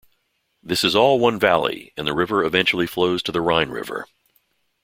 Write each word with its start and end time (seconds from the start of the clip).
This 0.63 0.83
is 0.83 0.95
all 0.95 1.19
one 1.19 1.37
valley 1.39 1.93
and 1.95 2.07
the 2.07 2.15
river 2.15 2.43
eventually 2.43 2.87
flows 2.87 3.21
to 3.21 3.31
the 3.31 3.39
Rhine 3.39 3.69
river. 3.69 4.07